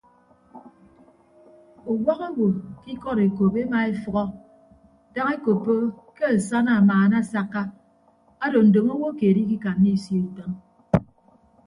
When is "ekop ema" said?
3.25-3.79